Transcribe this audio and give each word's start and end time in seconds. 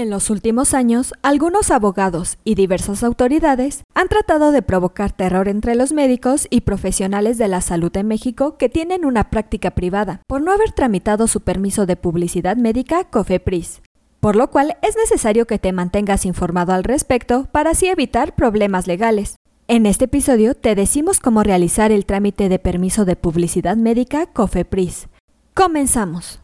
En 0.00 0.08
los 0.08 0.30
últimos 0.30 0.72
años, 0.72 1.12
algunos 1.20 1.70
abogados 1.70 2.38
y 2.42 2.54
diversas 2.54 3.04
autoridades 3.04 3.82
han 3.92 4.08
tratado 4.08 4.50
de 4.50 4.62
provocar 4.62 5.12
terror 5.12 5.46
entre 5.46 5.74
los 5.74 5.92
médicos 5.92 6.46
y 6.48 6.62
profesionales 6.62 7.36
de 7.36 7.48
la 7.48 7.60
salud 7.60 7.94
en 7.94 8.08
México 8.08 8.56
que 8.56 8.70
tienen 8.70 9.04
una 9.04 9.28
práctica 9.28 9.72
privada 9.72 10.22
por 10.26 10.40
no 10.40 10.52
haber 10.52 10.72
tramitado 10.72 11.26
su 11.26 11.42
permiso 11.42 11.84
de 11.84 11.96
publicidad 11.96 12.56
médica 12.56 13.04
COFEPRIS, 13.10 13.82
por 14.20 14.36
lo 14.36 14.50
cual 14.50 14.78
es 14.80 14.96
necesario 14.96 15.46
que 15.46 15.58
te 15.58 15.70
mantengas 15.70 16.24
informado 16.24 16.72
al 16.72 16.84
respecto 16.84 17.46
para 17.52 17.72
así 17.72 17.88
evitar 17.88 18.34
problemas 18.34 18.86
legales. 18.86 19.36
En 19.68 19.84
este 19.84 20.06
episodio 20.06 20.54
te 20.54 20.74
decimos 20.74 21.20
cómo 21.20 21.42
realizar 21.42 21.92
el 21.92 22.06
trámite 22.06 22.48
de 22.48 22.58
permiso 22.58 23.04
de 23.04 23.16
publicidad 23.16 23.76
médica 23.76 24.24
COFEPRIS. 24.24 25.08
Comenzamos. 25.52 26.39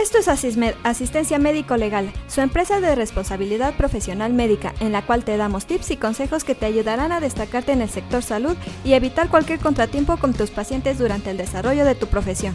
Esto 0.00 0.16
es 0.16 0.28
Asistencia 0.82 1.38
Médico 1.38 1.76
Legal, 1.76 2.10
su 2.26 2.40
empresa 2.40 2.80
de 2.80 2.94
responsabilidad 2.94 3.74
profesional 3.74 4.32
médica, 4.32 4.72
en 4.80 4.92
la 4.92 5.04
cual 5.04 5.24
te 5.24 5.36
damos 5.36 5.66
tips 5.66 5.90
y 5.90 5.98
consejos 5.98 6.42
que 6.42 6.54
te 6.54 6.64
ayudarán 6.64 7.12
a 7.12 7.20
destacarte 7.20 7.72
en 7.72 7.82
el 7.82 7.90
sector 7.90 8.22
salud 8.22 8.56
y 8.82 8.94
evitar 8.94 9.28
cualquier 9.28 9.58
contratiempo 9.58 10.16
con 10.16 10.32
tus 10.32 10.50
pacientes 10.50 10.98
durante 10.98 11.30
el 11.30 11.36
desarrollo 11.36 11.84
de 11.84 11.94
tu 11.94 12.06
profesión. 12.06 12.54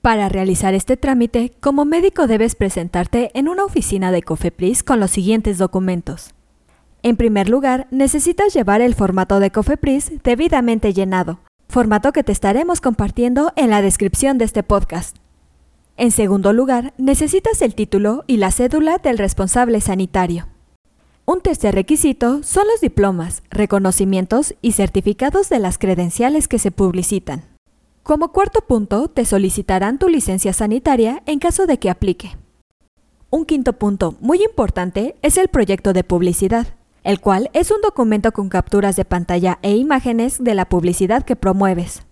Para 0.00 0.28
realizar 0.28 0.72
este 0.74 0.96
trámite, 0.96 1.54
como 1.58 1.84
médico 1.84 2.28
debes 2.28 2.54
presentarte 2.54 3.32
en 3.34 3.48
una 3.48 3.64
oficina 3.64 4.12
de 4.12 4.22
COFEPRIS 4.22 4.84
con 4.84 5.00
los 5.00 5.10
siguientes 5.10 5.58
documentos. 5.58 6.34
En 7.02 7.16
primer 7.16 7.48
lugar, 7.48 7.88
necesitas 7.90 8.54
llevar 8.54 8.80
el 8.80 8.94
formato 8.94 9.40
de 9.40 9.50
COFEPRIS 9.50 10.22
debidamente 10.22 10.92
llenado, 10.92 11.40
formato 11.72 12.12
que 12.12 12.22
te 12.22 12.30
estaremos 12.30 12.80
compartiendo 12.80 13.52
en 13.56 13.70
la 13.70 13.82
descripción 13.82 14.38
de 14.38 14.44
este 14.44 14.62
podcast. 14.62 15.16
En 15.96 16.10
segundo 16.10 16.52
lugar, 16.52 16.92
necesitas 16.98 17.62
el 17.62 17.74
título 17.74 18.24
y 18.26 18.36
la 18.36 18.52
cédula 18.52 18.98
del 18.98 19.18
responsable 19.18 19.80
sanitario. 19.80 20.46
Un 21.24 21.40
tercer 21.40 21.74
requisito 21.74 22.42
son 22.42 22.66
los 22.68 22.80
diplomas, 22.80 23.42
reconocimientos 23.50 24.54
y 24.60 24.72
certificados 24.72 25.48
de 25.48 25.58
las 25.60 25.78
credenciales 25.78 26.46
que 26.46 26.58
se 26.58 26.70
publicitan. 26.70 27.42
Como 28.02 28.32
cuarto 28.32 28.60
punto, 28.60 29.08
te 29.08 29.24
solicitarán 29.24 29.98
tu 29.98 30.08
licencia 30.08 30.52
sanitaria 30.52 31.22
en 31.26 31.38
caso 31.38 31.66
de 31.66 31.78
que 31.78 31.88
aplique. 31.88 32.36
Un 33.30 33.46
quinto 33.46 33.72
punto 33.72 34.14
muy 34.20 34.42
importante 34.42 35.16
es 35.22 35.38
el 35.38 35.48
proyecto 35.48 35.92
de 35.94 36.04
publicidad 36.04 36.66
el 37.04 37.20
cual 37.20 37.50
es 37.52 37.70
un 37.70 37.80
documento 37.80 38.32
con 38.32 38.48
capturas 38.48 38.96
de 38.96 39.04
pantalla 39.04 39.58
e 39.62 39.76
imágenes 39.76 40.42
de 40.42 40.54
la 40.54 40.68
publicidad 40.68 41.24
que 41.24 41.36
promueves. 41.36 42.02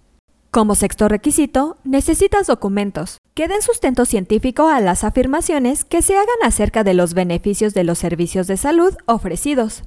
Como 0.51 0.75
sexto 0.75 1.09
requisito, 1.09 1.79
necesitas 1.85 2.49
documentos 2.49 3.19
que 3.35 3.47
den 3.47 3.63
sustento 3.63 4.05
científico 4.05 4.69
a 4.69 4.81
las 4.81 5.05
afirmaciones 5.05 5.85
que 5.85 6.03
se 6.03 6.15
hagan 6.15 6.29
acerca 6.43 6.83
de 6.83 6.95
los 6.95 7.15
beneficios 7.15 7.73
de 7.73 7.85
los 7.85 7.99
servicios 7.99 8.47
de 8.49 8.57
salud 8.57 8.95
ofrecidos. 9.07 9.85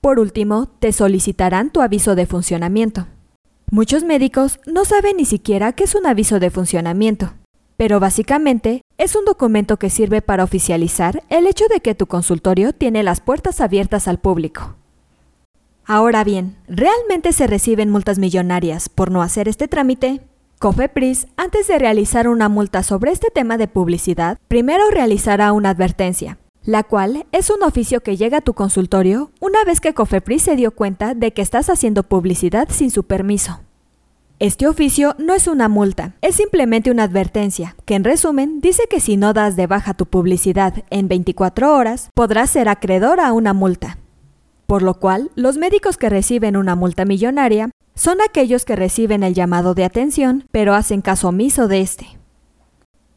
Por 0.00 0.18
último, 0.18 0.66
te 0.78 0.92
solicitarán 0.92 1.70
tu 1.70 1.82
aviso 1.82 2.14
de 2.14 2.26
funcionamiento. 2.26 3.08
Muchos 3.70 4.04
médicos 4.04 4.58
no 4.66 4.84
saben 4.84 5.18
ni 5.18 5.26
siquiera 5.26 5.72
qué 5.72 5.84
es 5.84 5.94
un 5.94 6.06
aviso 6.06 6.40
de 6.40 6.50
funcionamiento 6.50 7.34
pero 7.76 8.00
básicamente 8.00 8.82
es 8.98 9.16
un 9.16 9.24
documento 9.24 9.78
que 9.78 9.90
sirve 9.90 10.22
para 10.22 10.44
oficializar 10.44 11.22
el 11.28 11.46
hecho 11.46 11.64
de 11.72 11.80
que 11.80 11.94
tu 11.94 12.06
consultorio 12.06 12.72
tiene 12.72 13.02
las 13.02 13.20
puertas 13.20 13.60
abiertas 13.60 14.08
al 14.08 14.18
público. 14.18 14.76
Ahora 15.84 16.22
bien, 16.22 16.56
¿realmente 16.68 17.32
se 17.32 17.46
reciben 17.46 17.90
multas 17.90 18.18
millonarias 18.18 18.88
por 18.88 19.10
no 19.10 19.22
hacer 19.22 19.48
este 19.48 19.66
trámite? 19.68 20.20
COFEPRIS, 20.60 21.26
antes 21.36 21.66
de 21.66 21.78
realizar 21.78 22.28
una 22.28 22.48
multa 22.48 22.84
sobre 22.84 23.10
este 23.10 23.30
tema 23.30 23.58
de 23.58 23.66
publicidad, 23.66 24.38
primero 24.46 24.84
realizará 24.92 25.52
una 25.52 25.70
advertencia, 25.70 26.38
la 26.62 26.84
cual 26.84 27.26
es 27.32 27.50
un 27.50 27.64
oficio 27.64 28.00
que 28.00 28.16
llega 28.16 28.38
a 28.38 28.42
tu 28.42 28.54
consultorio 28.54 29.32
una 29.40 29.64
vez 29.64 29.80
que 29.80 29.92
COFEPRIS 29.92 30.42
se 30.42 30.54
dio 30.54 30.70
cuenta 30.70 31.14
de 31.14 31.32
que 31.32 31.42
estás 31.42 31.68
haciendo 31.68 32.04
publicidad 32.04 32.68
sin 32.70 32.92
su 32.92 33.02
permiso. 33.02 33.60
Este 34.42 34.66
oficio 34.66 35.14
no 35.20 35.34
es 35.34 35.46
una 35.46 35.68
multa, 35.68 36.16
es 36.20 36.34
simplemente 36.34 36.90
una 36.90 37.04
advertencia, 37.04 37.76
que 37.84 37.94
en 37.94 38.02
resumen 38.02 38.60
dice 38.60 38.82
que 38.90 38.98
si 38.98 39.16
no 39.16 39.32
das 39.32 39.54
de 39.54 39.68
baja 39.68 39.94
tu 39.94 40.06
publicidad 40.06 40.82
en 40.90 41.06
24 41.06 41.72
horas, 41.72 42.10
podrás 42.12 42.50
ser 42.50 42.68
acreedor 42.68 43.20
a 43.20 43.32
una 43.32 43.52
multa. 43.52 43.98
Por 44.66 44.82
lo 44.82 44.94
cual, 44.94 45.30
los 45.36 45.58
médicos 45.58 45.96
que 45.96 46.08
reciben 46.08 46.56
una 46.56 46.74
multa 46.74 47.04
millonaria 47.04 47.70
son 47.94 48.20
aquellos 48.20 48.64
que 48.64 48.74
reciben 48.74 49.22
el 49.22 49.32
llamado 49.32 49.74
de 49.74 49.84
atención, 49.84 50.44
pero 50.50 50.74
hacen 50.74 51.02
caso 51.02 51.28
omiso 51.28 51.68
de 51.68 51.80
este. 51.80 52.08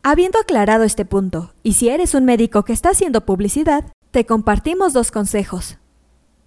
Habiendo 0.03 0.37
aclarado 0.37 0.83
este 0.83 1.05
punto, 1.05 1.55
y 1.63 1.73
si 1.73 1.89
eres 1.89 2.13
un 2.13 2.25
médico 2.25 2.65
que 2.65 2.73
está 2.73 2.89
haciendo 2.89 3.25
publicidad, 3.25 3.85
te 4.11 4.27
compartimos 4.27 4.93
dos 4.93 5.09
consejos. 5.09 5.79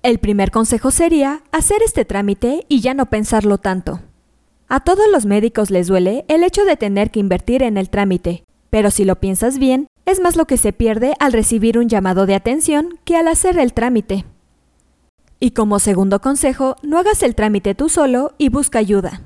El 0.05 0.21
primer 0.21 0.53
consejo 0.53 0.93
sería 0.93 1.43
hacer 1.51 1.83
este 1.85 2.05
trámite 2.05 2.65
y 2.69 2.81
ya 2.81 2.95
no 2.95 3.07
pensarlo 3.07 3.59
tanto. 3.59 4.03
A 4.71 4.81
todos 4.81 5.07
los 5.11 5.25
médicos 5.25 5.71
les 5.71 5.87
duele 5.87 6.27
el 6.29 6.45
hecho 6.45 6.67
de 6.67 6.77
tener 6.77 7.11
que 7.11 7.21
invertir 7.21 7.63
en 7.63 7.79
el 7.79 7.89
trámite, 7.89 8.45
pero 8.69 8.91
si 8.91 9.07
lo 9.07 9.17
piensas 9.17 9.59
bien, 9.59 9.87
es 10.05 10.21
más 10.21 10.37
lo 10.37 10.45
que 10.45 10.59
se 10.59 10.75
pierde 10.75 11.15
al 11.21 11.33
recibir 11.33 11.79
un 11.79 11.89
llamado 11.89 12.27
de 12.27 12.35
atención 12.35 12.99
que 13.05 13.17
al 13.17 13.29
hacer 13.29 13.59
el 13.59 13.73
trámite. 13.73 14.27
Y 15.41 15.53
como 15.53 15.79
segundo 15.79 16.21
consejo, 16.21 16.77
no 16.83 16.99
hagas 16.99 17.23
el 17.23 17.35
trámite 17.35 17.75
tú 17.75 17.89
solo 17.89 18.35
y 18.37 18.51
busca 18.51 18.79
ayuda. 18.79 19.23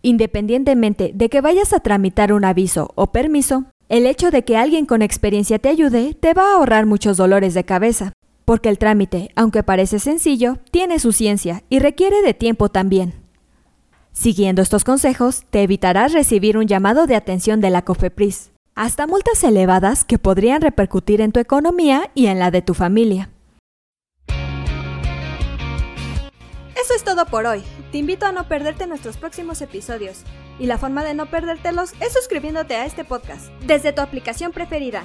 Independientemente 0.00 1.10
de 1.14 1.28
que 1.28 1.42
vayas 1.42 1.74
a 1.74 1.80
tramitar 1.80 2.32
un 2.32 2.46
aviso 2.46 2.92
o 2.94 3.08
permiso, 3.08 3.64
el 3.90 4.06
hecho 4.06 4.30
de 4.30 4.44
que 4.44 4.56
alguien 4.56 4.86
con 4.86 5.02
experiencia 5.02 5.58
te 5.58 5.68
ayude 5.68 6.14
te 6.14 6.32
va 6.32 6.52
a 6.52 6.54
ahorrar 6.54 6.86
muchos 6.86 7.18
dolores 7.18 7.52
de 7.52 7.64
cabeza, 7.64 8.14
porque 8.46 8.70
el 8.70 8.78
trámite, 8.78 9.28
aunque 9.36 9.62
parece 9.62 9.98
sencillo, 9.98 10.56
tiene 10.70 11.00
su 11.00 11.12
ciencia 11.12 11.64
y 11.68 11.80
requiere 11.80 12.22
de 12.22 12.32
tiempo 12.32 12.70
también. 12.70 13.27
Siguiendo 14.18 14.62
estos 14.62 14.82
consejos, 14.82 15.44
te 15.48 15.62
evitarás 15.62 16.12
recibir 16.12 16.58
un 16.58 16.66
llamado 16.66 17.06
de 17.06 17.14
atención 17.14 17.60
de 17.60 17.70
la 17.70 17.82
COFEPRIS, 17.82 18.50
hasta 18.74 19.06
multas 19.06 19.44
elevadas 19.44 20.04
que 20.04 20.18
podrían 20.18 20.60
repercutir 20.60 21.20
en 21.20 21.30
tu 21.30 21.38
economía 21.38 22.10
y 22.16 22.26
en 22.26 22.40
la 22.40 22.50
de 22.50 22.60
tu 22.60 22.74
familia. 22.74 23.30
Eso 26.74 26.94
es 26.96 27.04
todo 27.04 27.26
por 27.26 27.46
hoy. 27.46 27.62
Te 27.92 27.98
invito 27.98 28.26
a 28.26 28.32
no 28.32 28.48
perderte 28.48 28.88
nuestros 28.88 29.16
próximos 29.16 29.62
episodios. 29.62 30.24
Y 30.58 30.66
la 30.66 30.78
forma 30.78 31.04
de 31.04 31.14
no 31.14 31.26
perdértelos 31.26 31.92
es 32.00 32.12
suscribiéndote 32.12 32.74
a 32.74 32.86
este 32.86 33.04
podcast 33.04 33.52
desde 33.68 33.92
tu 33.92 34.00
aplicación 34.00 34.50
preferida. 34.50 35.04